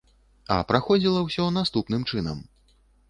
[0.53, 2.41] А праходзіла ўсё наступным чынам.